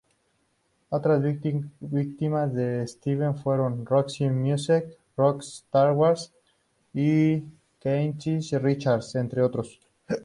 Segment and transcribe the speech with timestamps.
[0.89, 1.21] Otras
[1.79, 4.85] víctimas de Steve fueron Roxy Music,
[5.15, 6.17] Rod Stewart
[6.91, 7.43] y
[7.79, 9.79] Keith Richards, entre otros.